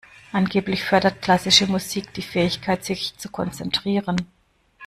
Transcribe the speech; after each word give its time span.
Angeblich 0.31 0.83
fördert 0.83 1.21
klassische 1.21 1.67
Musik 1.67 2.11
die 2.15 2.23
Fähigkeit, 2.23 2.83
sich 2.83 3.15
zu 3.17 3.29
konzentrieren. 3.29 4.25